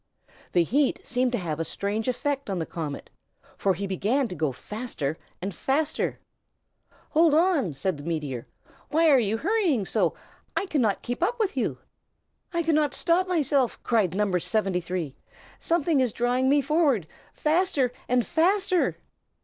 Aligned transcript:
The 0.53 0.63
heat 0.63 0.99
seemed 1.05 1.31
to 1.33 1.37
have 1.37 1.59
a 1.59 1.63
strange 1.63 2.07
effect 2.07 2.49
on 2.49 2.57
the 2.57 2.65
comet, 2.65 3.11
for 3.55 3.75
he 3.75 3.85
began 3.85 4.27
to 4.29 4.33
go 4.35 4.51
faster 4.51 5.15
and 5.43 5.53
faster. 5.53 6.17
"Hold 7.11 7.35
on!" 7.35 7.75
said 7.75 7.97
the 7.97 8.03
meteor. 8.03 8.47
"Why 8.89 9.11
are 9.11 9.19
you 9.19 9.37
hurrying 9.37 9.85
so? 9.85 10.15
I 10.57 10.65
cannot 10.65 11.03
keep 11.03 11.21
up 11.21 11.39
with 11.39 11.55
you." 11.55 11.77
"I 12.51 12.63
cannot 12.63 12.95
stop 12.95 13.27
myself!" 13.27 13.77
cried 13.83 14.15
No. 14.15 14.35
73. 14.39 15.15
"Something 15.59 15.99
is 15.99 16.13
drawing 16.13 16.49
me 16.49 16.61
forward, 16.61 17.05
faster 17.31 17.91
and 18.09 18.25
faster!" 18.25 18.97